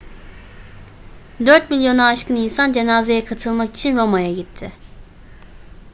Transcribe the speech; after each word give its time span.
dört 1.45 1.69
milyonu 1.69 2.03
aşkın 2.03 2.35
insan 2.35 2.73
cenazeye 2.73 3.25
katılmak 3.25 3.75
için 3.75 3.97
roma'ya 3.97 4.33
gitti 4.33 4.71